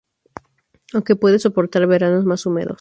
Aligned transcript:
Aunque 0.95 1.15
puede 1.15 1.37
soportar 1.37 1.85
veranos 1.85 2.25
más 2.25 2.47
húmedos. 2.47 2.69